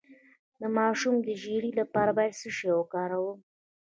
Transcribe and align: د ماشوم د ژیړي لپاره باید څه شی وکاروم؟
د 0.61 0.63
ماشوم 0.77 1.15
د 1.25 1.29
ژیړي 1.41 1.71
لپاره 1.79 2.11
باید 2.17 2.37
څه 2.41 2.49
شی 2.57 2.69
وکاروم؟ 2.77 3.39